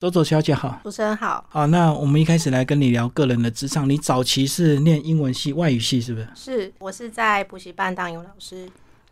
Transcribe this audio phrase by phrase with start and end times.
[0.00, 3.86] 周周小姐好，主持人好，好，那我们一开始来跟你聊个人的职场。
[3.86, 6.28] 你早期是念英文系、外语系，是不是？
[6.34, 8.66] 是我是在补习班当英文老师。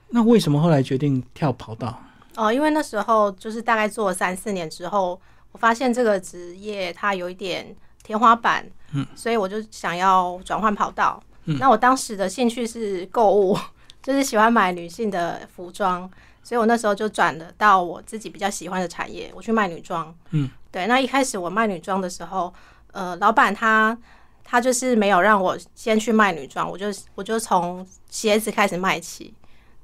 [0.09, 2.03] 那为什么后来决定跳跑道？
[2.37, 5.21] 哦，因为那时候就是大概做了三四年之后，
[5.53, 11.23] 我发现这个职业它有一点天花板，嗯，所以我就想要转换跑道。
[11.45, 13.55] 嗯，那我当时的兴趣是购物，
[14.03, 16.11] 就是喜欢买女性的服装。
[16.49, 20.17] 所以我那时候就转了到我自己比较喜欢的产业，我去卖女装。
[20.31, 20.87] 嗯，对。
[20.87, 22.51] 那一开始我卖女装的时候，
[22.93, 23.95] 呃，老板他
[24.43, 29.35] 他就是没有让我先去卖女装，我就我就从鞋子开始卖起。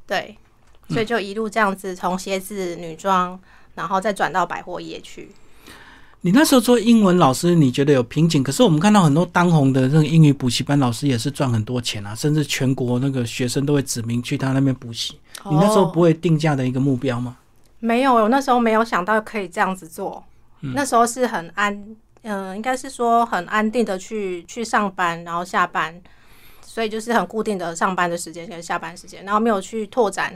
[0.07, 0.39] 对，
[0.89, 3.39] 所以就一路这样子从鞋子、女装，
[3.75, 5.31] 然后再转到百货业去。
[6.25, 8.43] 你那时候做英文老师，你觉得有瓶颈？
[8.43, 15.21] 可是我们看到很多当红的那个英语补习班老师也是赚很多钱啊，甚至全国那个学生都会指名去他那边补习。
[15.51, 17.37] 你那时候不会定价的一个目标吗？
[17.79, 20.25] 没有，我那时候没有想到可以这样子做。
[20.61, 25.95] 那时候是很安，嗯，应该是说很安定的去去上班，然后下班，
[26.63, 30.35] 所以就是很固定的上班的时间跟下班时间，然后没有去拓展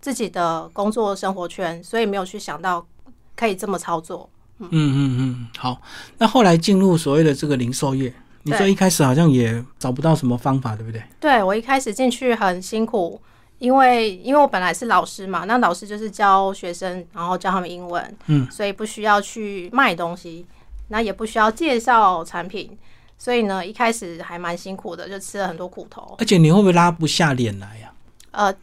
[0.00, 2.86] 自己的工作生活圈，所以没有去想到
[3.34, 4.30] 可以这么操作。
[4.58, 5.80] 嗯嗯嗯，好。
[6.18, 8.12] 那后来进入所谓的这个零售业，
[8.44, 11.02] 你说一开始好像也找不到什么方法，对不对？
[11.20, 13.20] 对我一开始进去很辛苦，
[13.58, 20.46] 因为因为我本来是老师嘛，那老师就是教学生，然后教他们英文，嗯，所以不需要去卖东西，
[20.88, 22.70] 那也不需要介绍产品，
[23.18, 26.14] 所以呢，一开始还蛮辛苦的，就吃了很多苦头。
[26.18, 27.92] 而且你会不会拉不下脸来呀？
[28.30, 28.54] 呃，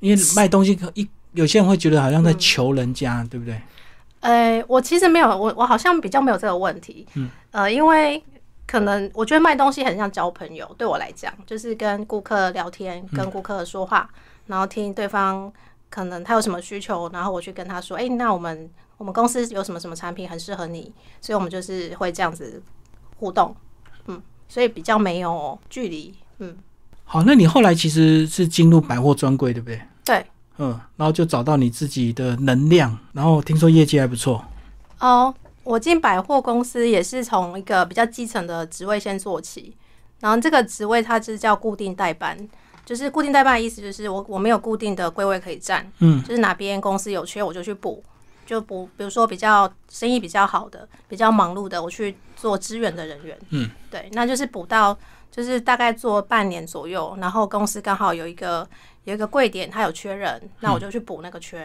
[0.00, 3.60] 因为卖东西可一有些人会觉得好像在求人家，对不对？
[4.20, 7.06] 呃，我其实没有，我我好像比较没有这个问题。
[7.14, 8.22] 嗯，呃，因为
[8.66, 14.08] 可能我觉得卖东西很像交朋友，对我来讲，就是跟顾客聊天，跟顾客说话，
[14.46, 15.52] 然后听对方
[15.88, 22.62] 可能他有什么需求，然后我去跟他说，哎，那我们我们公司有什么什么产品很适合你，所以我们就是会这样子
[23.16, 23.56] 互动，
[24.06, 26.56] 嗯，所以比较没有距离，嗯。
[27.04, 29.80] 好，那你后来其实是进入百货专柜，对不对？
[30.04, 30.24] 对。
[30.62, 34.44] 嗯，然后就找到你自己的能量，然后听说业绩还不错。
[34.98, 35.34] 哦，
[35.64, 39.74] 我进百货公司也是从一个比较基层的职位先做起，
[40.20, 42.36] 然后这个职位它是叫固定代班，
[42.84, 48.04] 就是固定代班的意思就是我我没有固定的柜位可以站，嗯，就是哪边公司有缺我就去补，
[48.44, 54.94] 就补，比如说比较生意比较好的、比较忙碌的，我去做支援的人员，嗯，对，那就是补到
[55.30, 58.68] 就是大概做半年左右，然后公司刚好有一个。
[59.04, 61.58] 有一个柜点，他有缺人，那我就去补那个缺。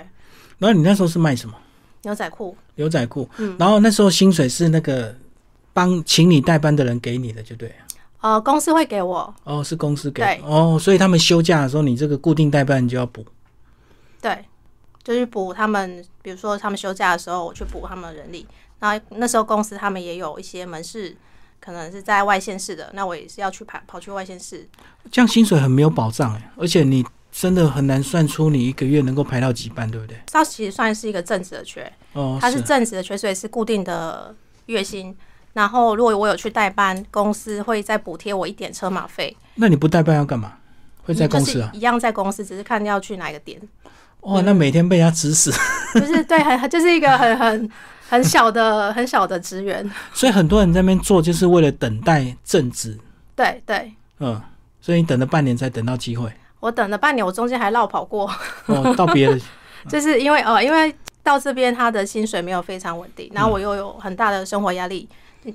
[0.58, 1.56] 然后你那时候是卖什么？
[2.04, 2.56] 牛仔裤。
[2.76, 3.30] 牛仔裤。
[3.38, 3.56] 嗯。
[3.60, 5.14] 然后那时候薪水是那个
[5.74, 7.74] 帮请你代班的人给你的，就对。
[8.22, 9.36] 呃，公司会给我。
[9.44, 10.24] 哦，是公司给。
[10.24, 10.42] 对。
[10.46, 13.26] 哦，所以他们休假的时候，你这个固定代班你就要补。
[14.22, 14.46] 对，
[15.04, 18.48] 就是补他们，比如说他们休假的时候，我去补他们人力。
[18.80, 21.16] 然后那时候公司他们也有一些门市，
[21.60, 24.68] 可能是在外县市的，那我也是要去跑跑去外县市。
[25.12, 27.06] 这样薪水很没有保障哎，而且你。
[27.38, 30.18] 真的很难算出你一个月能够排到几班，对不对？
[30.32, 34.34] 它其实算是一个正职的缺，哦，它是正职的缺，所以是固定的
[34.68, 35.14] 月薪。
[35.52, 39.36] 然后如果我有去代班，公司会再补贴我一点车马费。
[39.56, 40.54] 那你不代班要干嘛？
[41.04, 41.70] 会在公司啊？
[41.74, 43.62] 一样在公司，只是看要去哪个点。
[44.22, 45.52] 哇，那每天被人家指使，
[45.94, 47.70] 就是对，很就是一个很很
[48.08, 49.88] 很小的 很小的职员。
[50.14, 52.98] 所以很多人在那边做，就是为了等待正职。
[53.36, 54.42] 对对，嗯，
[54.80, 56.32] 所以你等了半年才等到机会。
[56.60, 58.30] 我等了半年，我中间还绕跑过。
[58.68, 59.40] 哦，到别的，
[59.90, 65.08] 就是因为呃，因为到这边他的薪水没有非常稳定，然后我又有很大的生活压力，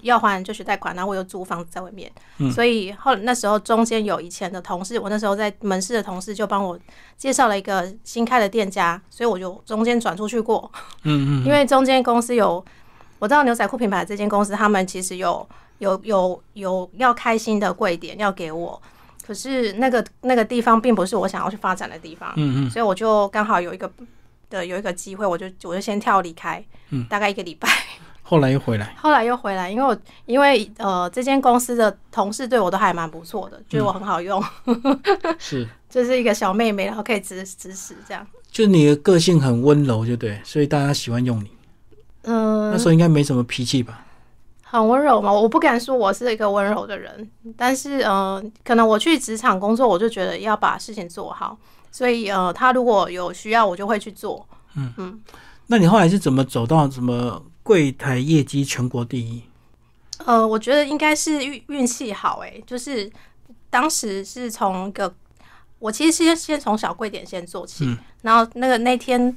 [0.02, 2.10] 要还就学贷款，然后我又租房子在外面，
[2.52, 6.78] 所以后那时候中间有以前的同事，我那时候在门市的同事就帮我
[7.16, 10.70] 介绍了一个新开的店家，所以我就中间转出去过。
[11.04, 12.64] 嗯嗯，因为中间公司有
[13.18, 15.46] 我知道牛仔裤品牌这间公司，他们其实有
[15.78, 18.80] 有有有要开新的柜点要给我。
[19.30, 23.88] 可是那个那个地方并不是我想要去发展的地方，嗯嗯，所以我就刚好有一个
[24.48, 27.68] 的有一个机会，我就我就先跳离开，嗯，大概一个礼拜，
[28.24, 29.96] 后来又回来，后来又回来，因为我
[30.26, 34.42] 因为呃这间公司的同事对我都还蛮不错的，觉得我很好用，
[35.38, 41.50] 是， 就是一个小妹妹，然后可以指指使这样，就你的个性很温柔，就对，所以大家喜欢用你，
[42.22, 44.06] 嗯，那时候应该没什么脾气吧。
[44.70, 45.32] 很温柔嘛？
[45.32, 51.58] 我不敢说我是一个温柔的人，但是呃，可能我去职场工作，我就觉得要把事情做好，
[51.90, 54.46] 所以呃，他如果有需要，我就会去做。
[54.76, 55.20] 嗯嗯，
[55.66, 59.42] 那你后来是怎么走到什么柜台业绩全国第一？
[60.24, 63.10] 呃，我觉得应该是运运气好，哎，就是
[63.70, 65.12] 当时是从一个，
[65.80, 69.36] 我其实先先从小柜点先做起，然后那个那天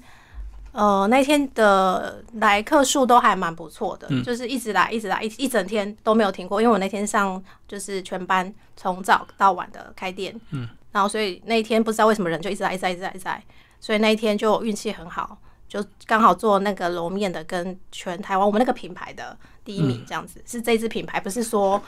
[0.73, 6.59] 呃，那天的来客数都还蛮不错的，嗯就是一直来，一直来，一一整天都没有停过。
[6.59, 13.43] 因为我那天上就是全班从早到晚的开店，嗯，然后所以那一天不知道为什么人就一直来，一直来，一直来，一直来，
[13.79, 15.37] 所以那一天就运气很好，
[15.69, 21.79] 就刚好做那个楼面的跟全台湾我们那个品牌的第一名，这样子、是这支品牌，不是说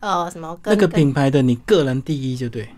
[0.00, 2.68] 呃什么跟那个品牌的你个人第一就对。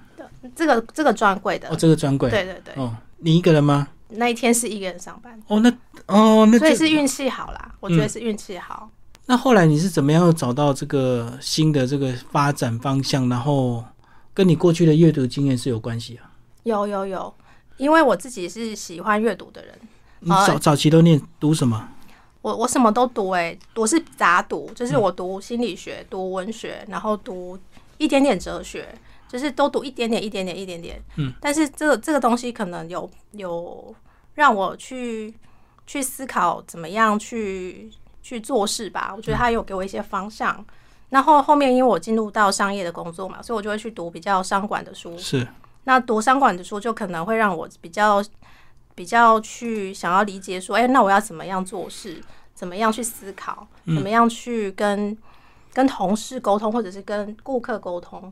[0.54, 2.30] 这个这个专柜的，哦，这个专柜。
[2.30, 3.88] 对对对，哦，你一个人吗？
[4.10, 5.70] 那一天是一个人上班，哦，那
[6.06, 8.90] 哦，那所以是运气好啦，我觉嗯得是运气好。
[9.26, 13.28] 那后来你是怎么样找到这个新的这个发展方向？
[13.28, 13.84] 然后
[14.32, 16.32] 跟你过去的阅读经验是有关系啊？
[16.64, 17.34] 有有有，
[17.76, 19.78] 因为我自己是喜欢阅读的人，
[20.20, 21.88] 你早早期都念读什么？
[22.40, 27.58] 我我什么都读、欸，我是杂读，就是我读心理学、读文学，然后读
[27.98, 28.88] 一点点哲学，
[29.28, 31.02] 就是都读一点点、一点点、一点点。
[31.16, 33.94] 嗯，但是这个这个东西可能有有
[34.34, 35.34] 让我去
[35.86, 37.90] 去思考怎么样去
[38.22, 39.12] 去做事吧。
[39.16, 40.64] 我觉得他有给我一些方向。
[41.10, 45.16] 然后后面因为我进入到商业的工作嘛，所以我就会去读比较商管的书。
[45.16, 45.46] 是
[45.84, 48.22] 那读商管的书就可能会让我比较
[48.94, 52.20] 比较去想要理解说，哎、那我要怎么样做事，
[52.52, 55.16] 怎么样去思考，怎么样去跟
[55.72, 58.30] 跟同事沟通，或者是跟顾客沟通。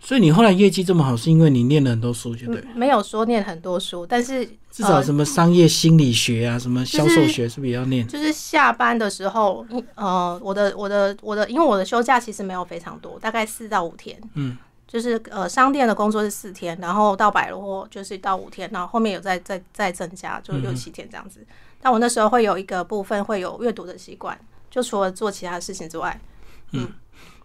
[0.00, 2.60] 所以你后来业绩这么好，是因为你念了很多书，就对。
[2.60, 8.06] 嗯没有说念很多书，但是至少呃什么商业心理学啊，什么销售学，是不是也要念？
[8.06, 9.64] 就是下班的时候，
[9.94, 14.20] 呃，我的我的我的，因为我的休假其实没有非常多，大概四到五天。
[14.34, 21.46] 嗯，就是呃，商店的工作是四天，然后到百货就是到五天，然后后面有再再再增加，就六七天这样子。
[21.80, 24.38] 但我那时候会有一个部分会有阅读的习惯，
[24.70, 26.20] 就除了做其他事情之外，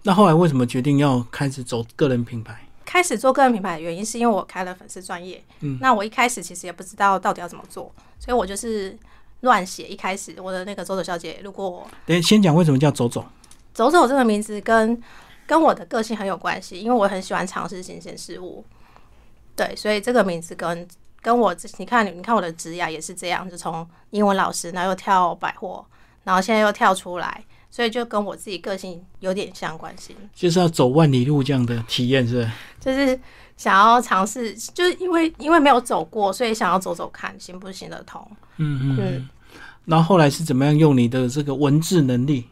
[0.03, 2.57] 那后来为什么决定要开始走个人品牌？
[2.85, 5.43] 开始做个人品牌的原因是因为我开了粉丝专业。
[5.59, 8.97] 嗯，那我一开始其实也不知道到底要怎么做，所以我就是
[9.41, 9.87] 乱写。
[9.87, 13.23] 一开始我的那个走走小姐，如果等先讲为什么叫走走。
[13.73, 14.99] 走走这个名字跟
[15.45, 18.65] 跟我的个性很有关系，因为我很喜欢尝试新鲜事物。
[19.55, 20.87] 对，所以这个名字跟
[21.21, 25.85] 跟我自你看你看我的职涯也是这样，就从英文老师，然后又跳百货，
[26.23, 32.51] 然后现在又跳出来，所以就跟我自己个性有点相关性，就是要走万里路这样的体验，是不是？
[32.79, 33.19] 就是
[33.55, 38.25] 想要尝试，就是因为因为没有走过，所以想要走走看行不行得通。
[38.57, 38.97] 嗯嗯。
[38.99, 39.29] 嗯，
[39.85, 42.47] 然后后来是怎么样用你的这个文字能力，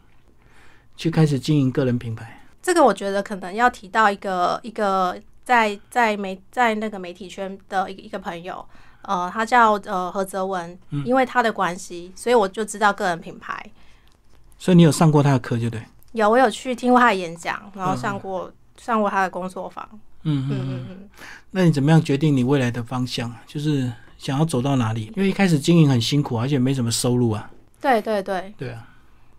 [0.96, 2.40] 去开始经营个人品牌？
[2.62, 8.64] 这个我觉得可能要提到一个一个在在媒在那个媒体圈的一个一个朋友，
[9.02, 13.64] 呃，他叫呃何泽文，因为他的关系，所以我就知道个人品牌。
[14.58, 15.80] 所以你有上过他的课，就对。
[16.12, 19.88] 有我有去听过他的演讲，然后上过、上过他的工作坊。
[20.24, 20.50] 嗯嗯。
[20.50, 21.08] 嗯嗯嗯，
[21.52, 23.32] 那你怎么样决定你未来的方向？
[23.46, 25.12] 就是想要走到哪里？
[25.16, 27.48] 因为一开始经营很辛苦，而且没什么收入啊。
[27.80, 28.52] 对对对。
[28.58, 28.84] 对啊。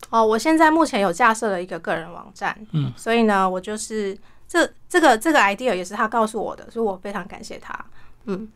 [0.09, 4.17] 哦，我现在目前有架设了一个个人网站，嗯，所以呢，我就是
[4.47, 7.77] 这这个这个 idea 也是他告诉我的，所以我非常感谢他。
[8.25, 8.47] 嗯，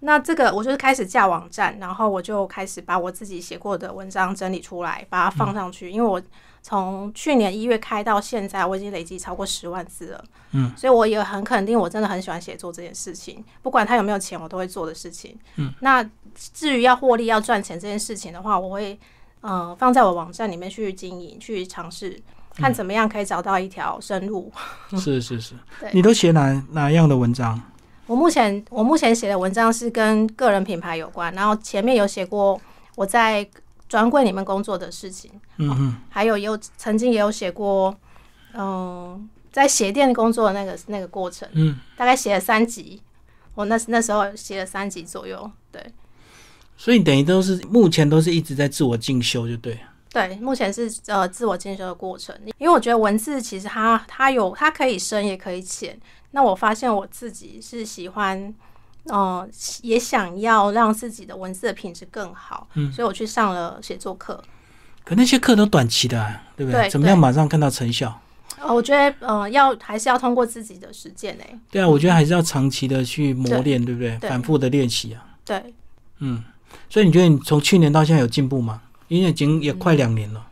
[0.00, 6.20] 那这个我就是开始架网站，然后我就开始把我自己写过的文章整理出来，把它放上去，因为我
[6.62, 10.24] 从去年一月开到现在，我已经累积超过十万字了。
[10.52, 15.38] 嗯，所以我也很肯定，我真的很喜欢写作这件事情，不管他有没有钱，我都会做的事情。
[15.56, 16.02] 嗯，那
[16.52, 18.98] 至于要获利、要赚钱这件事情的话，我会。
[19.42, 22.20] 呃，放在我网站里面去经营，去尝试，
[22.56, 24.52] 看怎么样可以找到一条生路。
[24.98, 25.54] 是是是，
[25.94, 27.58] 你都写哪哪样的文章？
[28.10, 32.60] 我目前我目前写的文章是跟个人品牌有关，然后前面有写过
[32.96, 33.48] 我在
[33.88, 37.96] 专柜里面工作的事情，嗯嗯，还有也有曾经也有写过，
[38.54, 43.00] 嗯、在鞋店工作的那个那个过程，嗯，大概写了三集，
[43.54, 45.80] 我那那时候写了三集左右，对。
[46.76, 49.78] 所以你等于都是目前都是一直在自我进修，就对。
[50.12, 55.96] 对，目前是呃自我进修的过程，因为我觉得文字其实它它有它可以深也可以浅，
[56.32, 58.54] 那我发现我自己是喜欢。
[59.04, 59.48] 呃，
[59.80, 64.40] 也想要让自己的文字的品质更好，嗯所以我去上了写作课。
[65.04, 66.82] 可那些课都短期的、啊，对不对？
[66.82, 68.20] 对怎么样马上看到成效？
[68.60, 71.58] 呃，我觉得呃，要还是要通过自己的实践诶。
[71.70, 74.18] 对啊，我觉得还是要长期的去磨练，对不对？
[74.18, 75.24] 对反复的练习啊。
[75.46, 75.72] 对，
[76.18, 76.44] 嗯，
[76.90, 78.82] 所以你觉得你从去年到现在有进步吗？
[79.08, 80.46] 因为已经也快两年了。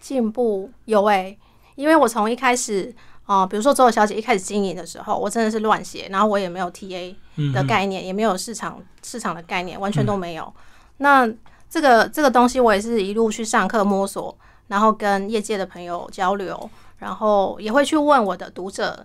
[0.00, 1.38] 进步有诶、
[1.76, 2.92] 因为我从一开始，
[3.26, 10.52] 呃，比如说周小姐一开始经营的时候，我真的是乱写，然后我也没有 TA 嗯的概念，也没有市场市场的概念，完全都没有。
[10.98, 11.28] 那
[11.68, 14.36] 这个这个东西，我也是一路去上课摸索，
[14.68, 19.04] 然后跟业界的朋友交流，然后也会去问我的读者，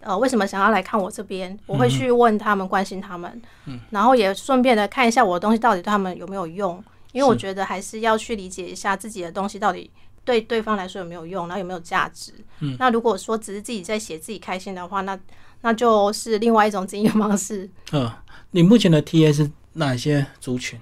[0.00, 1.58] 呃，为什么想要来看我这边？
[1.66, 3.40] 我会去问他们，关心他们，
[3.88, 9.90] 然后也顺便的看一下我的东西到底对他们有没有用，因为我觉得还是要去理解一下自己的东西到底
[10.24, 12.32] 对对方来说有没有用，然后有没有价值。
[12.60, 15.18] 嗯，那如果说只是自己在写自己开心的话，那
[15.60, 17.68] 那就是另外一种经营方式。
[17.92, 18.10] 嗯，
[18.50, 20.78] 你目前的 T A 是哪些族群？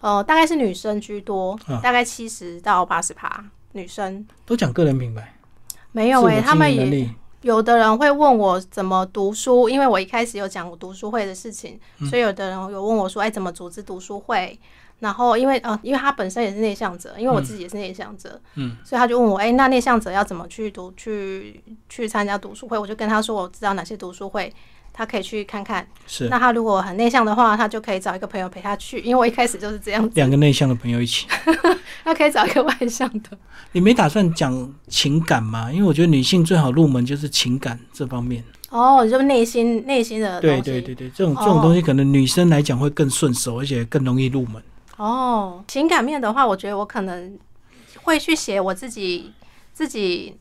[0.00, 4.26] 呃，大概是女生居多，大概七十到八十趴女生。
[4.44, 5.34] 都讲个人品牌？
[5.92, 7.08] 没有诶，他们也
[7.42, 11.78] 有的人会问我怎么读书，因为我一开始有讲我读书会的事情，
[12.10, 14.58] 所以有的人有问我说，哎，怎么组织读书会？
[15.00, 22.78] 然后因为呃，因为他本身也是内向者，因为我自己也是内向者，嗯，所以他就问我，哎，那内向者要怎么去读去去参加读书会？
[22.78, 24.52] 我就跟他说，我知道哪些读书会。
[24.96, 29.00] 他可以去看看，是那他如果很内向的话，他就可以找一个朋友陪他去。
[29.00, 31.26] 因为我一开始就是这样子，两个内向的朋友一起，
[32.04, 33.30] 他可以找一个外向的。
[33.72, 35.68] 你没打算讲情感吗？
[35.72, 38.44] 因为我觉得女性最好入门就是情感这方面。
[38.70, 44.62] 哦，就内心内心的对对对对，这种这种东西可能女生来讲会更顺手，而且更容易入门。
[44.96, 47.38] 哦，情感面的话，我觉得我可能
[48.02, 49.32] 会去写我自己
[49.72, 50.36] 自己。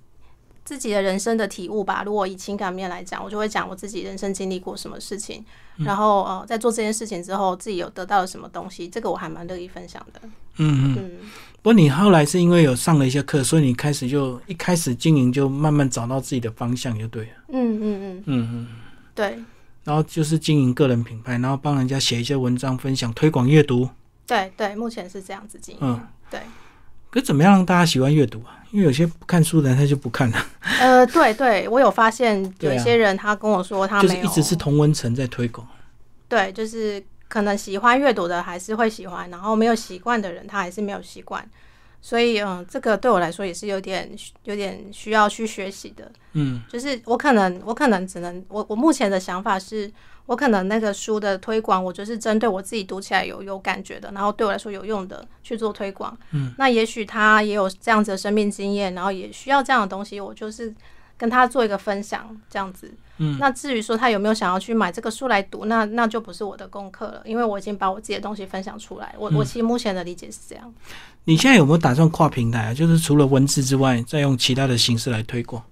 [0.66, 2.04] 自己的人生的体悟吧。
[2.06, 5.44] 如果以情感面来讲，我就会讲我自己人生经历过什么事情，
[5.80, 10.22] 然后呃，在做这件事情之后，自己有得到了什么东西，这个我还蛮乐意分享的。
[10.60, 11.12] 嗯嗯。
[11.62, 17.32] 不过你后来是因为有上了一些课，所以你开始就一开始经营就慢慢找到自己的方向，就对了。
[17.50, 18.68] 嗯嗯嗯嗯嗯。
[19.14, 19.38] 对。
[19.84, 23.90] 然后就是经营个人品牌，然后帮人家写一些文章分享，推广阅读。
[24.26, 25.82] 对对，目前是这样子经营。
[25.82, 26.40] 嗯，对。
[27.10, 28.58] 可怎么样让大家喜欢阅读啊？
[28.72, 30.46] 因为有些不看书的人他就不看了。
[30.80, 35.68] 呃，对对，我有发现有一些人他跟我说他就是一直是同温层在推广。
[36.28, 41.48] 对，就是可能喜欢阅读的还是会喜欢，然后没有习惯的人他还是没有习惯。
[42.04, 44.12] 所以嗯，这个对我来说也是有点
[44.44, 46.12] 有点需要去学习的。
[46.34, 49.92] 嗯，就是我可能我可能只能我我目前的想法是。
[50.26, 56.18] 我可能那个书的推广，我就是针对我自己读起来有有感觉的，然后对我来说有用的去做推广。
[56.32, 60.74] 嗯，那也许他也有这样子的生命经验，然后也需要这样的东西，我就是
[61.18, 62.90] 跟他做一个分享，这样子。
[63.18, 69.14] 嗯，那至于说他有没有想要去买这个书来读，那那就不是我的功课了，因为我已经把我自己的东西分享出来。
[69.18, 70.74] 我我其实目前的理解是这样。
[71.26, 72.74] 你现在有没有打算跨平台？
[72.74, 75.64] 就是除了文字之外，再用其他的形式来推广？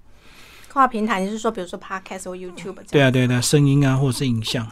[0.72, 2.78] 跨平台，你是说比如说 Podcast 或 YouTube？
[2.90, 4.66] 对啊，对的，声音啊，或者是影像。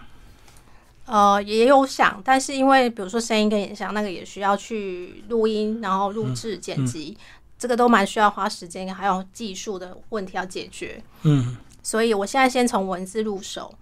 [1.05, 7.17] 呃，也有想，但是因为比如说声音跟影像，那个也需要去录音，然后录制、剪辑，
[7.57, 11.03] 这个都蛮需要花时间，还有技术的问题要解决。
[11.23, 11.57] 嗯，
[11.89, 13.73] 所以我现在先从文字入手，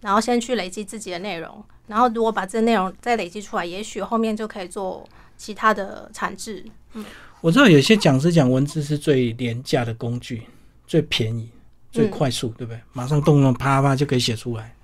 [0.00, 6.64] 然后先去累积自己的内容，然后如果把这内容再累积出来，也许后面就可以做其他的产制。
[6.94, 7.04] 嗯，
[7.40, 10.42] 我知道有些讲师讲文字是最廉价的工具，
[10.86, 11.48] 最便宜。
[11.92, 12.80] 最快速，对不对？
[12.92, 14.74] 马上动动啪啪就可以写出来，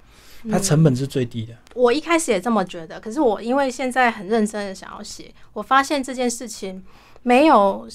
[0.48, 1.52] 它成本是最低的。
[1.74, 6.80] 我一开始也这么觉得，可是我因为现在很认真的想要写，我发现这件事情
[7.24, 7.88] 没有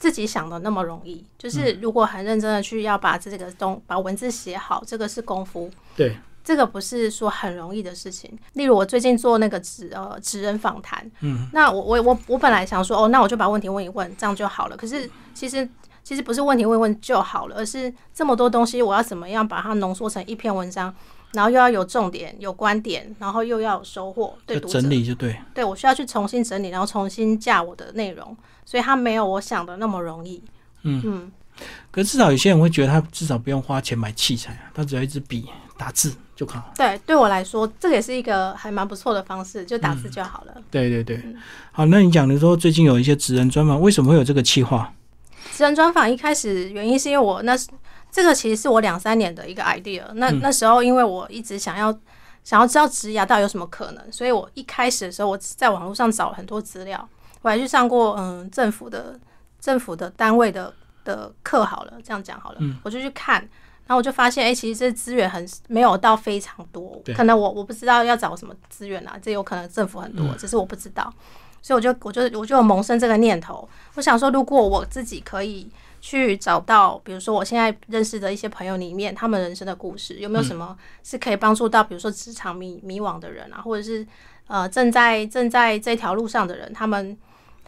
[0.00, 1.24] 自己想的那么容易。
[1.38, 5.70] 就是如果很认真的去要把这个东把文字写好，这个是功夫。
[5.94, 8.36] 对，这个不是说很容易的事情。
[8.54, 14.76] 例如我最近做那个纸呃纸人访谈，嗯，那我我我我本来想说哦，那我就把问题问一问，这样就好了。
[14.76, 15.68] 可是其实。
[16.02, 20.92] 其实不是问题问一问就好了，而是这么多东西，我要怎么样把它浓缩成一篇文章，
[21.34, 25.36] 然后又要有重点、有观点，然后又要有收获，对读者整理就对。
[25.52, 28.34] 对我需要去重新整理，然后重新架我的内容，
[28.70, 30.40] 所以它没有我想的那么容易。
[30.82, 31.32] 嗯嗯。
[31.90, 35.44] 可至少有些人会觉得他至少不用花钱买器材啊，他只要一支笔
[35.76, 36.72] 打字就好。
[36.76, 40.54] 对，对我来说，这也是一个还蛮不错的方式，就打字就好了。
[40.70, 41.20] 对对对。
[41.72, 44.90] 好，那你讲的说最近有一些职人专访，为什么会有这个企划？
[45.52, 47.54] 职人专访一开始原因是因为我那
[48.10, 50.04] 这个其实是我两三年的一个 idea。
[50.14, 51.92] 那那时候因为我一直想要
[52.42, 57.06] 想要知道植牙到底有什么可能，所以我一开始的时候我在网络上找了很多资料，
[57.42, 59.18] 我还去上过嗯政府的
[59.60, 60.72] 政府的单位的
[61.04, 63.40] 的课好了，这样讲好了，我就去看，
[63.86, 71.12] 然后我就发现哎，其实这资源很没有到非常多，可能我我不知道要找什么资源啊，这有可能政府很多，只是我不知道。
[71.62, 75.68] 所以我就我就我就有萌生这个念头，我想说，如果我自己可以
[76.00, 84.06] 去找到，比如说我现在认识的一些朋友里面，他们人生的故事，有没有什么是可以帮助到，比如说职场迷迷惘的人啊，或者是
[84.46, 87.14] 呃正在正在这条路上的人，他们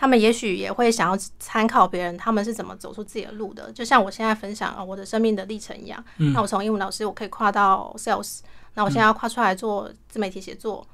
[0.03, 6.05] 他们也许也会想要参考别人，他们是怎么走出自己的路的，就像我现在分享啊我的生命的历程一样。
[6.35, 8.41] 那我从英文老师，我可以跨到 sales，
[8.75, 10.85] 那我现在要跨出来做自媒体写作。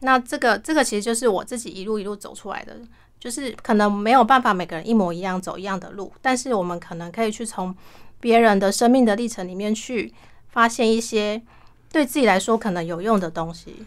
[0.00, 2.76] 那这个这个其实就是我自己一路一路走出来的，
[3.20, 7.72] 就是可能没有办法每个人一模一样走一样的路，但是我们可能可以去从
[8.18, 10.12] 别人的生命的历程里面去
[10.48, 11.40] 发现一些
[11.92, 13.86] 对自己来说可能有用的东西。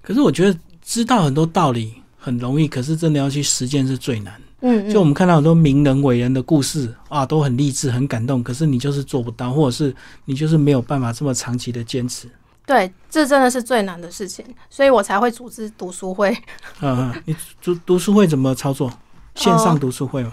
[0.00, 4.40] 可是我觉得知道很多道理很容易，可是真的要去实践是最难。
[4.62, 12.26] 嗯，就我们看到很多名人伟人的故事啊，都很励志、很感动，可是你就是做不到，或者是你就是没有办法这么长期的坚持。
[12.64, 16.30] 对，这真的是最难的事情，所以我才会组织读书会。
[16.80, 18.90] 嗯嗯，你读读书会怎么操作？
[19.34, 20.32] 线上读书会吗？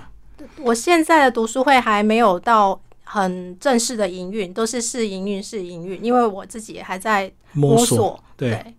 [0.59, 8.17] 我现在的读书会还没有到很正式的营运，都是试营运、试营运，因为我自己还在摸索。
[8.37, 8.73] 对。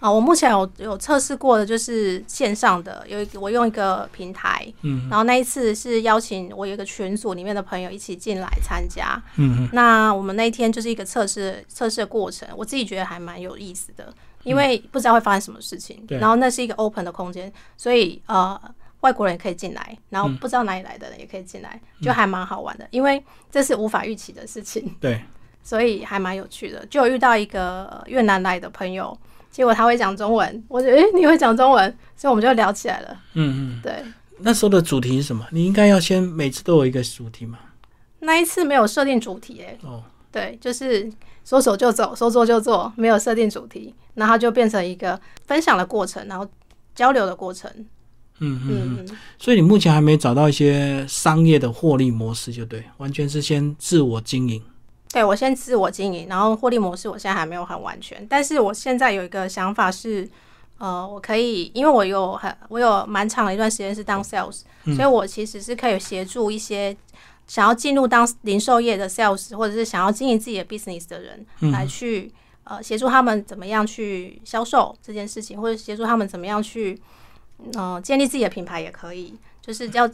[0.00, 14.10] 啊，我目前有有测试过的，就是线上的，有一个我用一个平台，嗯，然后那一次是邀请我有一个群组里面的朋友一起进来参加，嗯嗯，那我们那一天就是一个测试测试的过程，我自己觉得还蛮有意思的，
[14.42, 18.58] 因为不知道会发生什么事情，对，然后那是一个 open 的空间，所以呃
[19.00, 25.22] 外国人也可以进来，然后不知道哪里来的人也可以进来，就还蛮好玩的，因为这是无法预期的事情，对，
[25.62, 29.14] 所以还蛮有趣的，就遇到一个越南来的朋友。
[29.50, 33.20] 结果他会讲中文，我觉得诶，你会讲中文，所以我们就聊起来了。
[33.34, 33.92] 嗯嗯，对。
[34.38, 35.46] 那时候的主题是什么？
[35.50, 37.58] 你应该要先每次都有一个主题嘛。
[38.20, 39.76] 那一次没有设定主题，哎。
[39.82, 40.02] 哦。
[40.32, 41.10] 对，就是
[41.44, 46.48] 说走就走，说做就做，没有设定主题，然后就变成一个分享的过程，然后
[46.94, 47.68] 交流的过程。
[48.38, 49.18] 嗯嗯嗯。
[49.38, 54.62] 所以你目前还没找到一些商业的获利模式，就对，完全是先自我经营。
[55.12, 60.28] 对，我先自我经营，然后获利模式我现在还没有很完全，但是我现在有一个想法是，
[60.78, 64.60] 呃，我可以，因为我有很我有蛮长的一段时间是当 sales，
[64.94, 66.96] 所以我其实是可以协助一些
[67.48, 76.96] 想要进入当零售业的 sales，或者是想要经营自己的 business 的人，来去呃协助他们怎么样去销售这件事情，或者协助他们怎么样去
[77.74, 80.08] 嗯建立自己的品牌也可以，就是要。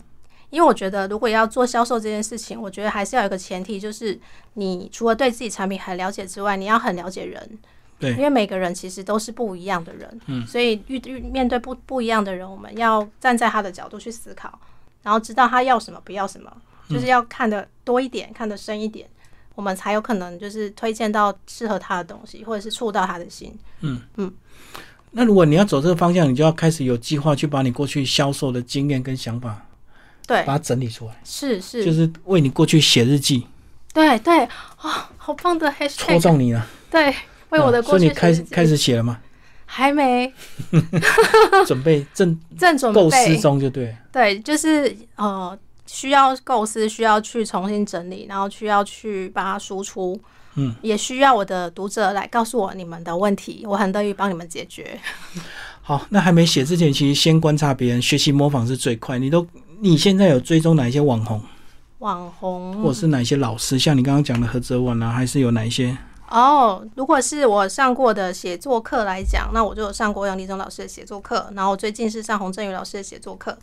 [0.50, 4.19] 因为我觉得，如果要做销售这件事情，我觉得还是要有个前提，就是
[4.55, 7.59] 你除了对自己产品很了解之外，你要很了解人。
[7.99, 14.59] 对，因为每个人其实都是不一样的人，嗯，所以遇遇面对不不一样的人，我们要站在他的角度去思考，
[15.03, 16.55] 然后知道他要什么，不要什么，
[16.91, 19.09] 就是要看的多一点，看的深一点，
[19.55, 23.59] 我们才有可能就是推荐到适合他的东西，或者是触到他的心。
[23.81, 24.31] 嗯嗯。
[25.12, 29.65] 那如果你要走这个方向，你就要开始有计划去把你过去销售的经验跟想法。
[30.27, 33.47] 对，把它整理出来，是是，就是为你过去写日记。
[33.95, 34.41] 对对，
[34.77, 36.67] 啊，好棒的 hashtag，戳中你了。
[36.91, 37.15] 对，
[37.51, 38.05] 为我的过去。
[38.05, 39.19] 所以你开始开始写了吗？
[39.65, 40.33] 还没，
[41.67, 43.97] 准备正正准备构思中就对。
[44.12, 50.21] 对，就是呃，需要构思，需要去重新整理，然后需要去把它输出。
[50.57, 54.99] 嗯，也需要我的读者来告诉我你们的问题，我很乐意帮你们解决。
[55.83, 59.19] 好，那还没写之前，其实先观察别人，学习模仿是最快。
[59.19, 59.47] 你都。
[59.81, 61.41] 你现在有追踪哪一些网红？
[61.99, 63.79] 网红，或者是哪一些老师？
[63.79, 65.97] 像你刚刚讲的何泽文啊，还是有哪一些？
[66.29, 73.57] 哦，如果是我上过的写作课来讲，那我就有上过杨立忠老师的写作课，然后最近是上洪振宇老师的写作课，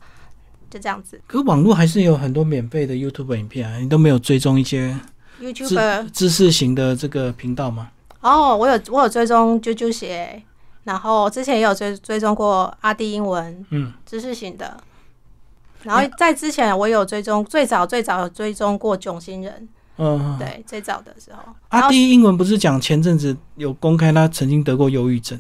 [0.70, 1.22] 就这样子。
[1.28, 4.98] 可网络还是有很多免费的 YouTube 影片啊，你都没有追踪一些
[5.42, 7.90] YouTube 知识型的这个频道吗？
[8.22, 10.42] 哦，我有我有追踪啾啾写，
[10.86, 14.76] 然后之前也有追追踪过阿弟英文，嗯，知识型的。
[15.84, 19.68] 然后在之前，我有追踪，最早最早有追踪过囧星人，
[19.98, 21.40] 嗯，对，最早的时候。
[21.70, 25.40] 阿弟英文不是讲前阵子有公开他曾经得过忧郁症？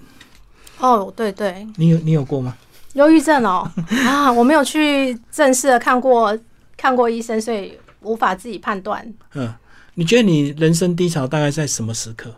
[0.79, 2.57] 哦，对对，你有你有过吗？
[2.93, 3.71] 忧郁症哦，
[4.05, 6.37] 啊，我没有去正式的看过
[6.75, 9.13] 看过医生，所以无法自己判断。
[9.35, 9.53] 嗯，
[9.93, 12.35] 你觉得你人生低潮大概在什么时刻？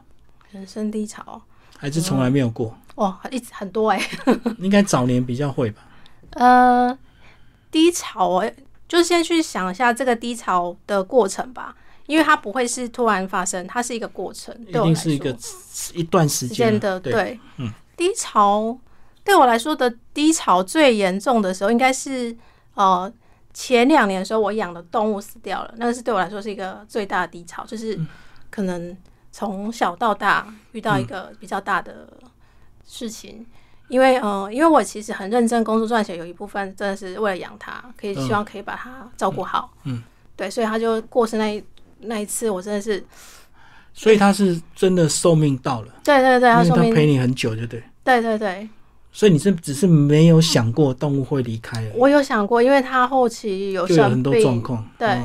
[0.52, 1.42] 人生低潮
[1.78, 2.78] 还是从来没有过？
[2.96, 4.02] 哇，一直很多哎，
[4.60, 5.82] 应该早年比较会吧？
[6.34, 6.98] 呃。
[7.72, 8.44] 低潮，
[8.88, 11.76] 就先去想一下这个低潮的过程吧，
[12.06, 14.56] 因为它不会是突然发生，它是一个过程。
[14.68, 15.36] 一定是一个
[15.94, 17.72] 一段时间的，对，嗯。
[17.98, 18.78] 低潮
[19.24, 22.36] 对我来说的低潮最严重的时候，应该是
[22.74, 23.12] 呃
[23.54, 28.00] 前两年的时候，我养的动物死掉了，那个是对我来说是一个最大的低潮，就是
[28.50, 28.96] 可能
[29.32, 32.08] 从小到大遇到一个比较大的
[32.86, 33.46] 事情。
[33.88, 39.72] 因为呃，因为我其实很认真工作赚钱，有一部分真的是为了养它，可以希望可以把它照顾好。
[39.84, 40.02] 嗯，
[40.36, 41.64] 对，所以他就过世那一
[42.00, 43.04] 那一次，我真的是，
[43.94, 45.94] 所以他是真的寿命到了。
[46.04, 47.84] 对对对，他寿命陪你很久，就对。
[48.04, 48.68] 对对对。
[49.12, 51.90] 所以你是只是没有想过动物会离开？
[51.96, 54.86] 我有想过，因为他后期有有很多状况。
[54.98, 55.22] 对，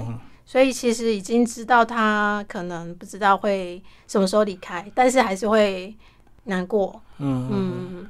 [0.47, 5.93] 所以其实已经知道他可能不知道会什么时候离开，但是还是会
[6.45, 7.03] 难过。
[7.19, 8.07] 嗯嗯。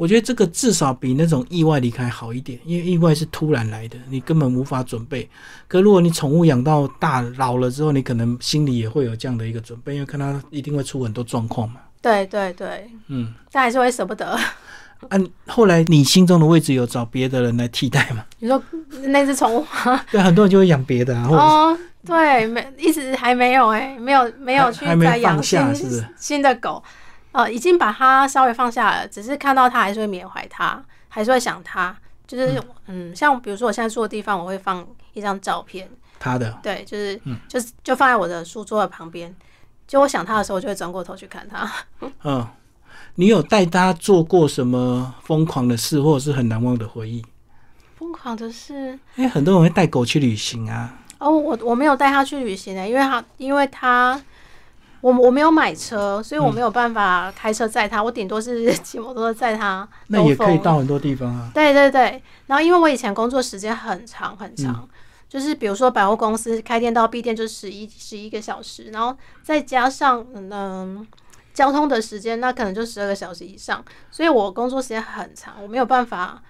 [0.00, 5.28] 我觉得这个至少比那种意外离开好一点，因为意外是突然来的，你根本无法准备。
[5.68, 11.82] 可如果你宠物养到大老了之后，你可能心里也会有这样的一个准备，因为看它一定会出很多状况嘛。
[12.00, 14.26] 对对对，嗯，但还是会舍不得。
[15.10, 18.24] 啊，后来你心中的位置有找别的人来替代吗？
[18.38, 18.62] 你说
[19.02, 19.66] 那只宠物？
[20.10, 21.28] 对，很多人就会养别的啊。
[21.28, 25.60] 哦，对，没一直还没有哎，没有没有去再养新
[26.16, 26.82] 新的狗。
[27.32, 31.96] 呃，已经把它稍微放下了，只是看到它还是会缅怀它，还是会想它。
[32.26, 35.88] 就是嗯，像比如说我现在住的地方，我会放一张照片，
[36.18, 39.34] 他的对，就是就是就放在我的书桌的旁边。
[39.88, 41.68] 就我想他的时候，我就会转过头去看他。
[42.22, 42.46] 嗯，
[43.16, 47.24] 你有带他做过什么疯狂的事，或者是很难忘的回忆？
[47.98, 48.98] 疯狂的事？
[49.16, 50.98] 因为很多人会带狗去旅行啊。
[51.18, 54.20] 哦，我我没有带他去旅行的，因为他因为它。
[55.00, 58.02] 我我没有买车，所以我没有办法开车载他。
[58.02, 59.88] 我顶多是 骑摩托车载他。
[60.08, 61.50] 那也可以到很多地方啊。
[61.54, 64.86] 对对对，然后因为我以前工作时间很长很长，
[65.28, 71.06] 就是比如说百货公司开店到闭店就十一十一个小时，然后再加上嗯
[71.54, 76.42] 交通的时间，那可能就十二个小时以上，所以我工作时间很长，我没有办法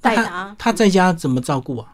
[0.00, 0.54] 带他。
[0.58, 1.86] 他在家怎么照顾啊？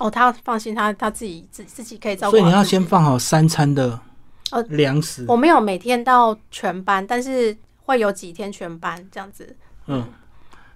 [0.00, 2.36] 哦，他放心，他他自己自自己可以照顾。
[2.36, 4.00] 所以你要先放好三餐的。
[4.50, 9.56] 呃，粮食我没有每天到全班，但是会有几天全班这样子。
[9.86, 10.04] 嗯，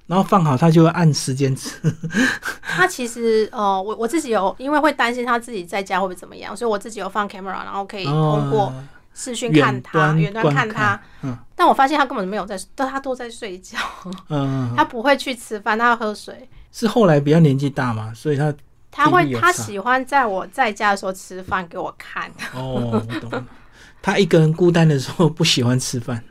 [0.07, 1.79] 然后放好，他就会按时间吃。
[2.63, 8.73] 他其实呃，我我自己有，因为会担心他自己在家会不会怎么样，所以我自己有放 camera，然后可以通过
[9.15, 11.01] 视讯看他，远端看他。
[11.23, 13.79] 嗯，但我发现他根本没有在，但他都在睡觉。
[14.29, 16.49] 嗯，他不会去吃饭，他要喝水。
[16.73, 18.53] 是后来比较年纪大嘛，所以他
[18.97, 22.33] 他会他喜欢在我在家的时候吃饭给我看。
[22.55, 23.45] 哦，我懂。
[24.01, 26.25] 他一个人孤单的时候不喜欢吃饭。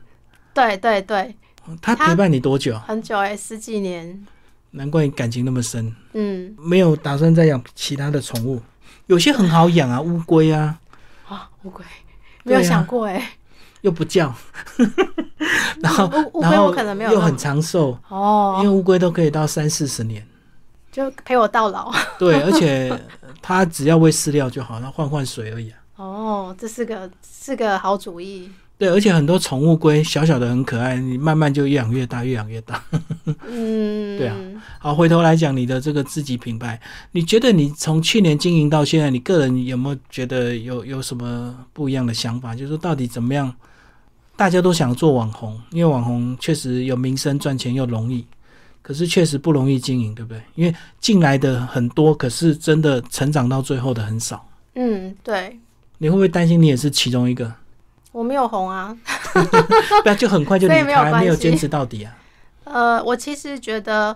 [0.51, 1.35] 对对对，
[1.79, 2.75] 他陪伴你多久？
[2.79, 4.25] 很久哎，十几年。
[4.71, 5.95] 难怪你感情那么深。
[6.13, 8.59] 嗯，没有打算再养其他的宠物，
[9.05, 10.79] 有些很好养啊，乌龟啊。
[11.27, 11.85] 啊，乌龟
[12.43, 13.33] 没有想过哎。
[13.81, 14.33] 又不叫。
[15.81, 17.11] 然后乌龟我可能没有。
[17.13, 20.25] 又很长寿哦，因为乌龟都可以到三四十年，
[20.95, 21.91] 就陪我到老。
[22.17, 22.97] 对，而且
[23.41, 25.77] 它只要喂饲料就好，那换换水而已啊。
[25.97, 28.49] 哦，这是个是个好主意。
[28.77, 32.81] 对，而且很多宠物龟小小的很可爱，你慢慢就越养越大，越养越大。
[33.45, 34.35] 嗯， 对啊。
[34.79, 36.79] 好，回头来讲你的这个自己品牌，
[37.11, 42.55] 你觉得你从去年经营到现在，你个人有没有觉得有有什么不一样的想法？
[42.55, 43.53] 就是说到底怎么样？
[44.37, 48.25] 大家都想做网红，因为网红确实有名声、赚钱又容易，
[48.85, 50.39] 可是确实不容易经营，对不对？
[50.53, 54.47] 因为进来的很多，可是真的成长到最后的很少。
[54.75, 55.59] 嗯，对。
[55.97, 57.51] 你会不会担心你也是其中一个？
[58.11, 58.95] 我没有红啊，
[59.33, 62.15] 不然就很快就离开，没有坚持到底啊。
[62.65, 64.15] 呃，我其实觉得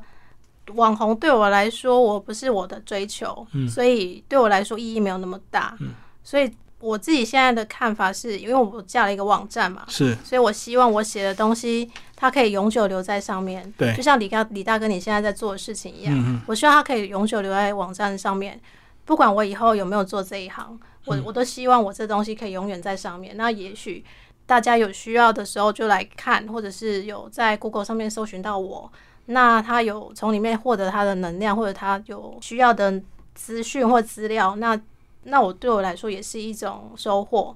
[0.75, 5.75] 网红对我来说，我不是我的追求，所以对我来说意义没有那么大。
[6.23, 6.47] 所以
[6.79, 13.73] 我自己现在的看法是，因为我架了一个网站嘛，是，所以我希望我写的东西它可以永久留在上面。
[13.77, 18.60] 对，就像李大李大哥你现在在做的事情一样，我希望它可以永久留在网站上面，
[19.05, 20.77] 不管我以后有没有做这一行。
[21.05, 23.38] 我我都希望我这东西可以永远在上面。
[23.38, 24.03] 那也许
[24.45, 28.91] 大家有需要的时候就来看，或者是有在 Google 上面搜寻到我，
[29.27, 33.01] 那他有从里面获得他的能量，或者他有需要的
[33.34, 34.79] 资讯或资料，那
[35.23, 37.55] 那我对我来说也是一种收获。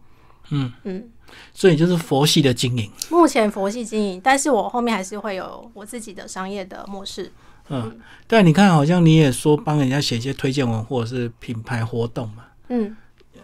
[0.49, 1.09] 嗯嗯，
[1.53, 2.91] 所以就是佛系的经营。
[3.09, 7.31] 目前佛系经营，但是我后面还是会有我自己的商业的模式。
[7.69, 12.43] 嗯，但，你看，好像你也说帮人家写一些推荐文或者是品牌活动嘛。
[12.69, 12.95] 嗯。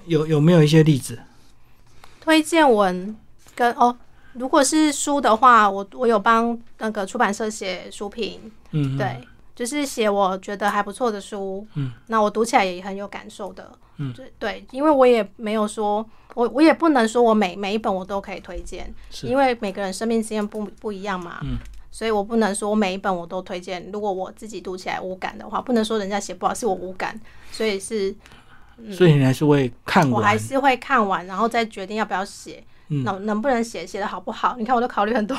[0.06, 1.20] 有有没有一些例子？
[2.20, 3.16] 推荐文
[3.54, 3.96] 跟哦，
[4.34, 8.40] 如果是书的话，我我有帮那个出版社写书评，
[8.72, 9.22] 嗯，对，
[9.60, 21.58] 就是写我觉得还不错的书，嗯，那我读起来也很有感受的，嗯，对对，因为我也没有说，我我也不能说我每每一本我都可以推荐，因为每个人生命经验不不一样嘛，嗯，
[21.92, 27.20] 所以我不能说我每一本我都推荐，如果我自己读起来无感的话，不能说人家写不好是我无感，
[27.52, 28.16] 所以是。
[28.94, 34.56] 所以你还是会看完，我还是会看完，然后再决定要不要写，能能不能写，写的好不好？
[34.58, 35.38] 你看，我都考虑很多。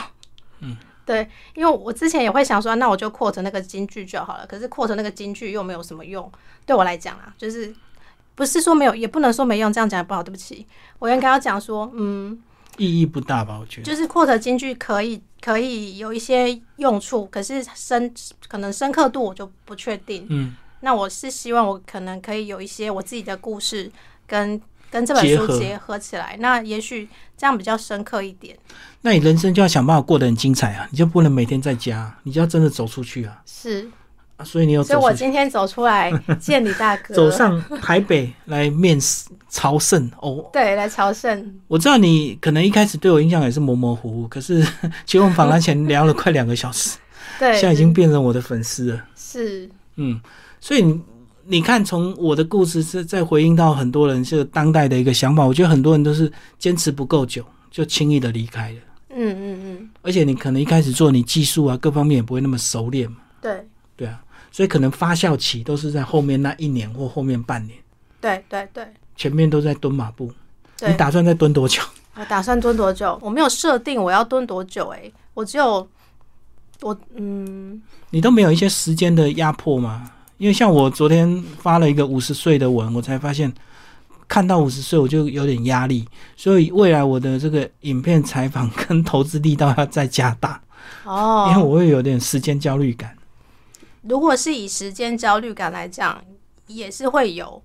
[0.59, 0.76] 嗯，
[1.11, 4.46] 对，因为我之前也会想说，那我就扩成那个金句就好了。
[4.46, 6.31] 可是扩成那个金句又没有什么用，
[6.64, 7.75] 对我来讲啊，就是
[8.37, 9.73] 不是说没有，也不能说没用。
[9.73, 10.64] 这样讲也不好，对不起，
[11.01, 12.40] 我应该要讲说，嗯，
[12.77, 13.59] 意义不大吧？
[13.59, 18.14] 我觉得就是扩成金句可以可以有一些用处，可是深
[18.46, 20.27] 可能深刻度我就不确定。
[20.31, 20.55] 嗯。
[20.83, 23.90] 那我是希望我可能可以有一些我自己的故事
[24.27, 24.59] 跟
[24.90, 28.57] 跟这本书结合起来，那也许这样比较深刻一点。
[29.03, 30.87] 那你人生就要想办法过得很精彩啊！
[30.90, 33.40] 你就不能每天在家，你就要真的走出去啊！
[33.46, 33.88] 是
[34.37, 40.44] 啊，所以你有，所以我今天走出来见你大哥，走上台北来面试朝圣哦。
[40.53, 41.61] 对，来朝圣。
[41.68, 44.62] 我知道你可能一开始对我印象也是模模糊糊，可是
[45.07, 46.98] 其实我们访谈前聊了快两个小时。
[47.38, 49.05] 对，现在已经变成我的粉丝了。
[49.16, 50.20] 是，嗯，
[50.61, 51.00] 所以你
[51.51, 58.79] 你看，从我的故事是在回应到很多人是当代的一个想法，我觉得很多人都是坚持不够久，就轻易的离开了。
[59.09, 63.17] 嗯嗯嗯，而且你可能一开始做，你技术啊各方面也不会那么熟练嘛。
[63.43, 67.77] 对对啊，所以可能发酵期都是在后面那一年或后面半年，
[68.21, 68.85] 对对对
[69.17, 70.33] 前面都在蹲马步。
[70.87, 70.95] 你。
[70.95, 71.83] 打算再蹲多久？
[72.15, 73.19] 我打算蹲多久？
[73.21, 75.89] 我没有设定我要蹲多久、欸，我只有
[76.83, 80.13] 我嗯，你都没有一些时间的压迫吗？
[80.40, 83.53] 因为像我昨天发了一个五十岁的文，我才发现
[84.26, 90.59] 看到五十岁我就有点压力，所以未来我的这个影片采访 跟投资力道要再加大，
[91.05, 93.14] 哦，因为我会有点时间焦虑感。
[94.00, 96.24] 如果是以时间焦虑感来讲，
[96.68, 97.62] 也是会有。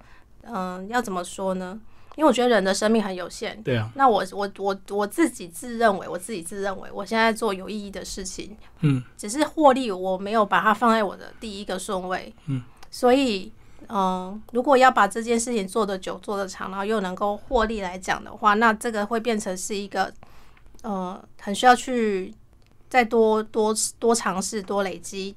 [0.47, 1.79] 嗯、要怎么说呢？
[2.15, 3.62] 因为我觉得人的生命很有限。
[3.63, 12.34] 对啊，那我我我我自己自认为，我自己自认为，我现在做有意义的事情，嗯，只是获利，我没有把它放在我的第一个顺位。
[12.47, 13.51] 嗯，所以，
[13.89, 20.12] 嗯、如果要把这件事情做得久、做得长，然后又能够获利来讲的话，那这个会变成是一个，
[20.84, 22.34] 呃，很需要去
[22.89, 25.36] 再多多多尝试、多累积，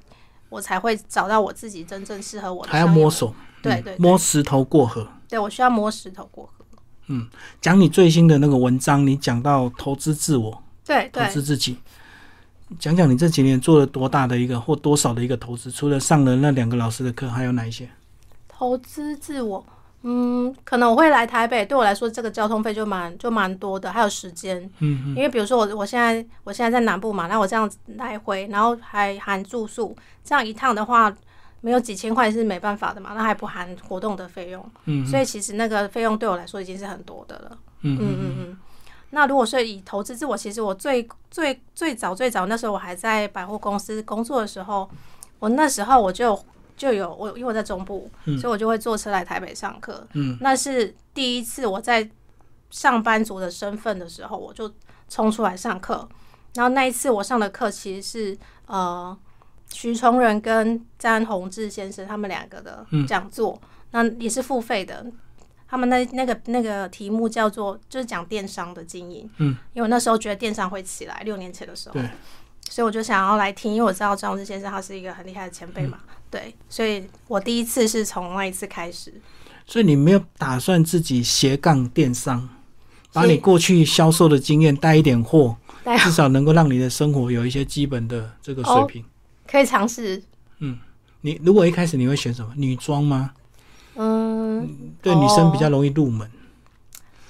[0.48, 2.70] 我才会找到我自己真正适合我的。
[2.70, 5.06] 还要摸，索，对对摸石头过河。
[5.28, 6.57] 对我需要摸石头过河。
[7.60, 11.76] 讲你最新的那个文章，你讲到投资自我、对对投，资自己，
[12.78, 15.70] 讲讲你这几年做了多大的一个或多少的一个投资？
[15.70, 17.88] 除了上了那两个老师的课，还有哪一些？
[18.46, 19.64] 投资自我，
[20.02, 31.14] 嗯，可能我会来台北，对我来说，这个交通费就蛮就蛮多的，还有时间，嗯因为比如说我我现在我现在在南部嘛，那我这样子来回，然后还含住宿，这样一趟的话，
[31.60, 37.58] 没有几千块是没办法的嘛，那还不含活动的费用，嗯所以其实那个费用对我来说已经是很多的了。
[37.82, 38.58] 嗯嗯嗯嗯。
[39.10, 44.88] 那如果说以投资自我，其实我最最最早最早那时候我还在百货公司工作的时候，
[45.38, 46.38] 我那时候我就
[46.76, 50.06] 就有我因为我在中部，所以我就会坐车来台北上课。
[50.12, 52.08] 嗯，那是第一次我在
[52.70, 54.70] 上班族的身份的时候，我就
[55.08, 56.06] 冲出来上课。
[56.54, 59.16] 然后那一次我上的课其实是呃
[59.72, 65.06] 徐崇仁跟詹宏志先生他们两个的讲座，那也是付费的。
[65.70, 72.08] 他们那那个那个题目叫做就是讲电商的经营，嗯，因为我那时候觉得电商会起来，六年前的时候，对，
[72.70, 75.98] 所以我就想要来听，因为我知道张志先生他是一个很厉害的前辈嘛，
[76.30, 79.12] 对，所以我第一次是从那一次开始，
[79.66, 82.48] 所以你没有打算自己斜杠电商，
[83.12, 85.54] 把你过去销售的经验带一点货，
[85.98, 89.04] 至少能够让你的生活有一些基本的这个水平。
[89.50, 90.22] 可以尝试，
[90.58, 90.78] 嗯
[91.22, 92.52] 你如果一开始你会选什么？
[92.56, 93.32] 女装吗？
[93.96, 96.30] 嗯对女生比较容易入门，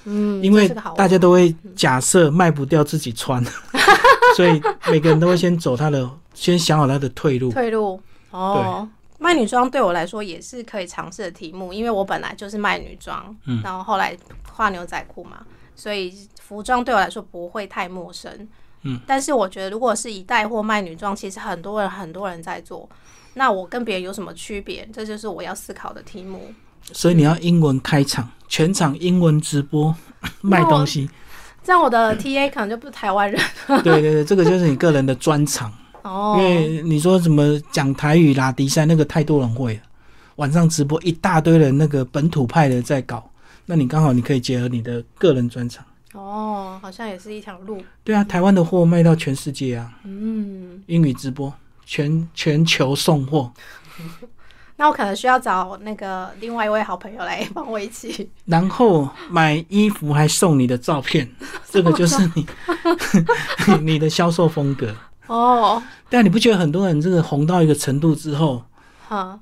[0.05, 3.43] 嗯，因为大家都会假设卖不掉自己穿，
[4.37, 7.51] 所以每个人都会先走他的，先想好他的退路。
[7.51, 7.99] 退路
[8.31, 8.87] 哦。
[9.21, 14.15] 卖女装对我来说也是可以尝试的题目，因为我本来就是卖女装，嗯然后后来
[14.53, 18.47] 画牛仔裤嘛，所以服装对我来说不会太陌生。
[18.83, 22.89] 嗯，但是我觉得如果是以带货卖女装，其实很多人很多人在做，
[23.33, 24.87] 那我跟别人有什么区别？
[24.93, 26.53] 这就是我要思考的题目。
[26.93, 29.93] 所以你要英文开场，全场英文直播
[30.41, 31.09] 卖东西。
[31.61, 35.71] 这样我的 TA 可能就不是台湾人对对对，这个就是你个人的专长。
[36.03, 36.45] 哦因。
[36.45, 39.81] 为你说什么讲台语啦迪赛，那个太多人会了。
[40.37, 43.29] 晚上直播一大堆人，那个本土派的在搞，
[43.65, 45.85] 那你刚好你可以结合你的个人专长。
[46.13, 47.83] 哦，好像也是一条路。
[48.03, 51.53] 对啊，台湾的货卖到全世界啊，嗯，英语直播
[51.85, 53.51] 全全球送货，
[54.77, 58.29] 那我可能需要找那个另外一位好朋友来帮我一起。
[58.45, 61.29] 然后买衣服还送你的照片，
[61.69, 62.47] 这个就是你
[63.83, 64.95] 你的销售风格。
[65.27, 68.63] 哦，但你不觉得很多人这个红到一个程度之后，
[69.07, 69.39] 哈，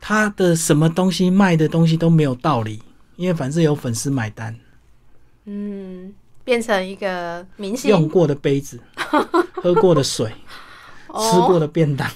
[0.00, 2.82] 他的什么东西卖的东西都没有道理，
[3.14, 4.52] 因为凡是有粉丝买单，
[5.50, 6.12] 嗯，
[6.44, 8.78] 变成一个明星，用过的杯子、
[9.54, 10.30] 喝过的水、
[11.06, 12.06] 吃过的，的便当，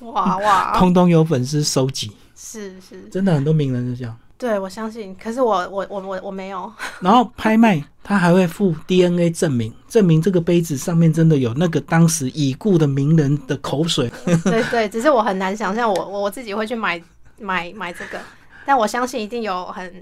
[0.00, 2.12] 哇哇， 通通有粉丝收集。
[2.36, 4.14] 是是，真的很多名人是这样。
[4.36, 5.14] 对我相信。
[5.14, 14.10] 可是我我我我我没有， 然后拍卖，他还会附 DNA 证明，证明这个杯子上面真的有那个当时已故的名人的口水。
[14.44, 17.00] 对对，只是我很难想象我我我自己会去买
[17.38, 18.20] 买买这个，
[18.66, 19.94] 但我相信一定有很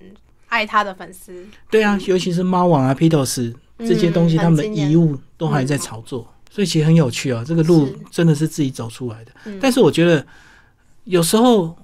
[0.50, 1.44] 爱他的粉丝。
[1.70, 7.42] 对啊，尤其是猫王啊、Pitos 这些东西，嗯他们的遗物都还在炒作，所以其实很有趣啊。
[7.46, 9.32] 这个路真的是自己走出来的。
[9.46, 10.24] 嗯但是我觉得
[11.04, 11.74] 有时候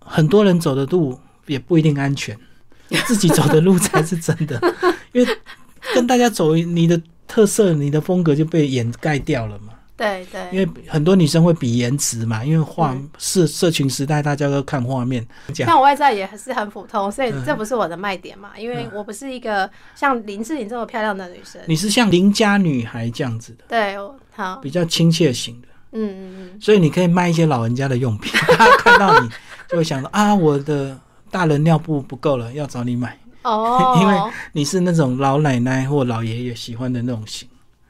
[0.00, 2.36] 很多人走的路也不一定安全，
[3.06, 4.58] 自己走的路才是真的，
[5.12, 5.38] 因为
[5.94, 9.69] 跟大家走，你的特色、你的风格就被掩盖掉了嘛。
[10.00, 15.26] 对对，因为很多女生会比颜值嘛，因为画社社群时代大家都看画面。
[15.54, 21.60] 像我外在也是很普通，所以这不是我的卖点嘛，因为我不是一个像林志玲这么漂亮的女生。
[21.66, 23.94] 你是像邻家女孩这样子的，对，
[24.34, 25.68] 好，比较亲切型的。
[25.92, 26.60] 嗯嗯嗯。
[26.60, 29.28] 所以你可以卖一些老人家的用品，他 看到你
[29.68, 30.98] 就会想到啊，我的
[31.30, 33.18] 大人尿布不够了，要找你买。
[33.42, 34.14] 哦， 因为
[34.52, 37.46] 你是那种老奶奶或老爷爷喜欢的那种型，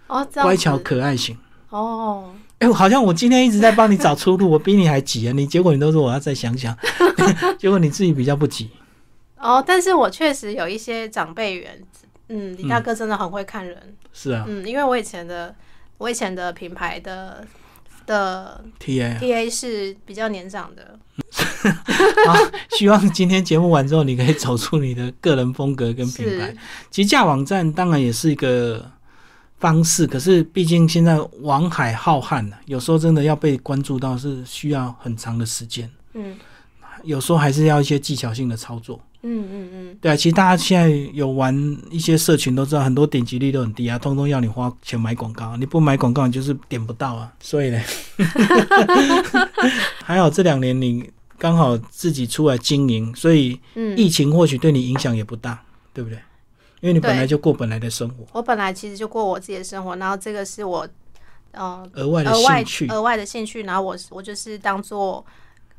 [0.09, 1.39] 哦，乖巧可爱型。
[1.71, 5.33] 哦，哎，好像我今天一直在帮你找出路， 我比你还急啊！
[5.33, 6.77] 你结果你都说我要再想想，
[7.59, 8.69] 结果你自己比较不急。
[9.39, 11.81] 哦，但是我确实有一些长辈缘，
[12.29, 13.77] 嗯，李大哥真的很会看人。
[14.13, 15.55] 是啊，嗯，因为我以前的
[15.99, 17.47] 我以前的品牌的
[18.05, 20.99] 的 T A T A 是比较年长的。
[22.27, 22.35] 好，
[22.77, 26.53] 希望今天节目完之后，你可以走出你的个人风格跟品牌。
[26.91, 28.91] 其实架网站当然也是一个。
[29.61, 35.89] 方式，可是毕竟现在网海浩瀚了，有时候真的要被关注到是需要很长的时间。
[36.15, 36.35] 嗯，
[37.05, 38.99] 有时候还是要一些技巧性的操作。
[39.23, 41.55] 嗯嗯嗯，对啊，其实大家现在有玩
[41.91, 47.31] 一些社群都知道，很多点击率都很低啊，通通要你花钱买广告，你不买广告你就是点不到啊。
[47.39, 47.79] 所以呢，
[50.03, 53.61] 还好这两年你刚好自己出来经营，所以
[53.95, 56.19] 疫情或许对你影响也不大，对不对？
[56.81, 60.89] 因为你本来就过本来的生活，我本来其实就过我自己的生活，然后这个是我，
[61.53, 65.25] 呃，额外的兴趣，额外的兴趣，然后我我就是当做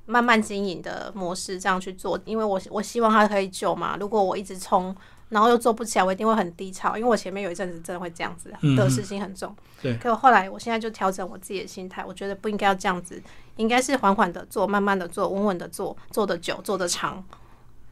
[0.06, 3.98] 慢慢经营的模式这样去做，因为我我希望它可以久嘛。
[4.00, 4.96] 如果我一直冲，
[5.30, 9.56] 然后又做不起来，我一定会很低潮，因为我前面有一阵子真的会这样子，得失心很重。
[9.82, 13.20] 对，可我后来我现在就调整我自己的心态，我觉得不应该要这样子，
[13.56, 17.24] 应该是缓缓的做，慢慢的做，稳稳的做，做的久，做的长。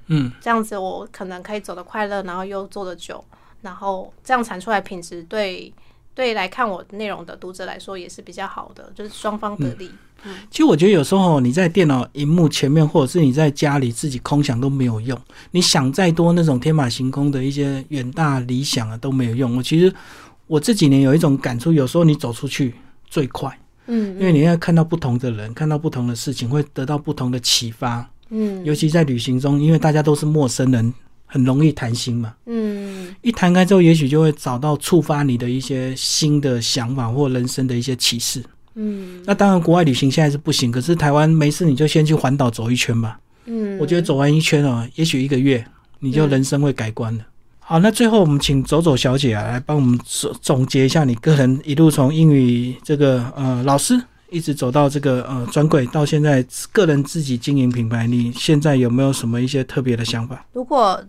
[0.10, 3.24] 嗯，这样子我可能可以走得快乐，然后又做得久，
[3.62, 5.74] 然后这样产出来品质对
[6.14, 9.90] 对来看我内容的读者来说也是比较好的，就是双方得利。
[10.24, 15.18] 嗯，其实我觉得有时候你在电脑荧幕前面，或者是你在家里自己空想都没有用，
[15.52, 19.56] 你想再多那种天马行空的一些远大理想啊都没有用。
[19.56, 19.94] 我其实
[20.48, 22.76] 我这几年有一种感触，有时候你走出去
[23.08, 28.10] 最快，嗯，因为你要看到不同的人，看到不同的事情，会得到不同的启发。
[28.30, 30.94] 嗯，尤其在旅行中，因为大家都是陌生人，
[31.26, 32.34] 很容易谈心嘛。
[32.46, 38.44] 嗯，一谈开之后，也许就会找到触发你的一些新的想法或人生的一些启示。
[38.76, 43.20] 嗯，那当然，国外旅行现在是不行，可是台湾没事，你就先去环岛走一圈吧。
[43.46, 45.66] 嗯，我觉得走完一圈哦，也许一个月
[46.00, 47.26] 你就人生会改观了。
[47.60, 54.00] 好，那最后我们请走走小姐啊，来帮我们总总结一下你个人一路从英语这个呃老师。
[54.32, 60.46] 一直走到这个呃专柜，到现在个人自己经营品牌，你现在有没有什么一些特别的想法？
[60.54, 61.04] 如果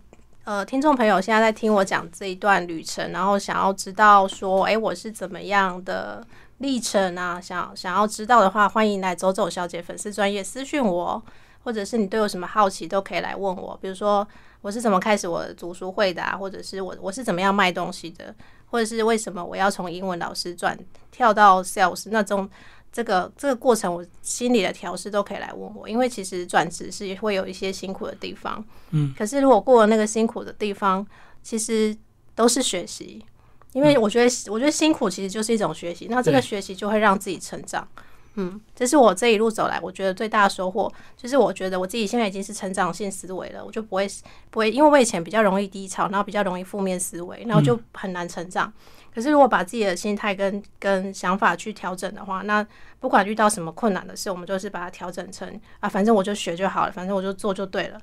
[0.44, 6.26] 呃听众朋友现在在听我讲这一段旅程，然后想要知道说，哎，我是怎么样的
[6.59, 7.40] 历程啊？
[7.40, 11.22] 想想要知道的话，欢迎来走走小姐粉丝专业私讯我，
[11.62, 14.26] 或者是你对我什么好奇都可以来问我，比如说
[14.62, 18.35] 我是怎么开始我的读书会的，或者是我我是怎么样卖东西的，
[18.70, 20.78] 或者是为什么我要从英文老师转
[21.11, 22.48] 跳到 sales 那种。
[22.92, 31.07] 这个这个过程，我心里的调试都可以来问我，因为其实转职是会有一些辛苦的地方，嗯，可是如果过了那个辛苦的地方，
[31.42, 31.96] 其实
[32.35, 33.24] 都是学习，
[33.72, 37.87] 因为我觉得我觉得辛苦其实就是一种学习，那这个学习就会让自己成长，
[38.35, 44.09] 嗯，这是我这一路走来我觉得最大的收获，就是我觉得我自己现在已经是成长性思维了，我就不会
[44.50, 48.72] 不会，因为我以前比较容易低潮，然后比较容易负面思维，然后就很难成长。
[49.14, 52.64] 可是，如果把自己的心态跟跟想法去调整的话，那
[52.98, 58.00] 不管遇到什么困难的事，我们就是把它调整成啊，反正我就学就好了，反正我就做就对了。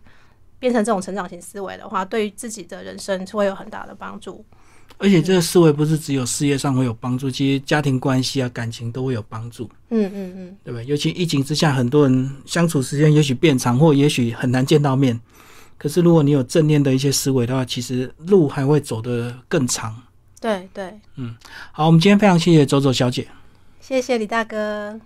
[0.60, 4.44] 变成这种成长型思维的话，对于自己的人生会有很大的帮助。
[4.98, 9.70] 而且，这个思维不是只有事业上会有帮助，其实家庭关系啊、感情都会有帮助。
[9.90, 10.82] 嗯嗯嗯，对吧？
[10.82, 15.20] 尤其疫情之下，很多人相处时间也许变长，或也许很难见到面。
[15.78, 19.96] 可是，如果你有正念的一些思维的话，其实路还会走得更长。
[20.40, 21.36] 对对，嗯，
[21.72, 23.28] 好，我们今天非常谢谢周周小姐，
[23.80, 25.00] 谢谢李大哥。